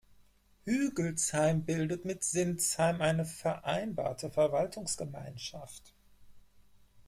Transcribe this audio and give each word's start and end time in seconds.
Hügelsheim 0.65 1.63
bildet 1.63 2.05
mit 2.05 2.23
Sinzheim 2.23 3.03
eine 3.03 3.23
vereinbarte 3.23 4.31
Verwaltungsgemeinschaft. 4.31 5.93